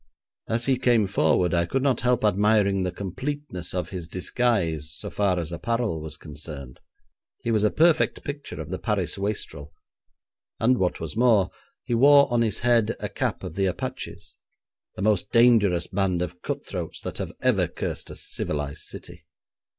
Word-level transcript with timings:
As 0.49 0.65
he 0.65 0.79
came 0.79 1.05
forward, 1.05 1.53
I 1.53 1.67
could 1.67 1.83
not 1.83 2.01
help 2.01 2.25
admiring 2.25 2.81
the 2.81 2.91
completeness 2.91 3.71
of 3.71 3.89
his 3.91 4.07
disguise 4.07 4.95
so 4.97 5.11
far 5.11 5.37
as 5.37 5.51
apparel 5.51 6.01
was 6.01 6.17
concerned. 6.17 6.79
He 7.43 7.51
was 7.51 7.63
a 7.63 7.69
perfect 7.69 8.23
picture 8.23 8.59
of 8.59 8.71
the 8.71 8.79
Paris 8.79 9.19
wastrel, 9.19 9.73
and 10.59 10.79
what 10.79 10.99
was 10.99 11.15
more, 11.15 11.51
he 11.85 11.93
wore 11.93 12.27
on 12.33 12.41
his 12.41 12.61
head 12.61 12.95
a 12.99 13.09
cap 13.09 13.43
of 13.43 13.53
the 13.53 13.67
Apaches, 13.67 14.37
the 14.95 15.03
most 15.03 15.31
dangerous 15.31 15.85
band 15.85 16.23
of 16.23 16.41
cut 16.41 16.65
throats 16.65 16.99
that 17.01 17.19
have 17.19 17.33
ever 17.43 17.67
cursed 17.67 18.09
a 18.09 18.15
civilised 18.15 18.81
city. 18.81 19.27